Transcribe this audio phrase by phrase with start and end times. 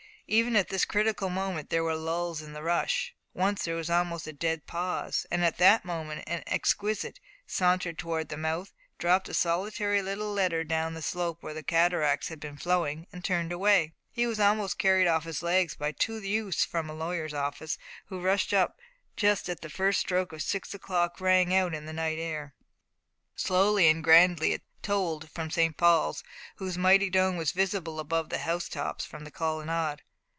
[0.27, 3.13] Even at this critical moment there were lulls in the rush.
[3.33, 8.29] Once there was almost a dead pause, and at that moment an exquisite sauntered towards
[8.29, 12.55] the mouth, dropped a solitary little letter down the slope where whole cataracts had been
[12.55, 13.91] flowing, and turned away.
[14.09, 18.21] He was almost carried off his legs by two youths from a lawyer's office, who
[18.21, 18.77] rushed up
[19.17, 22.55] just as the first stroke of six o'clock rang out on the night air.
[23.35, 25.75] Slowly and grandly it tolled from St.
[25.75, 26.23] Paul's,
[26.55, 30.01] whose mighty dome was visible above the house tops from the colonnade.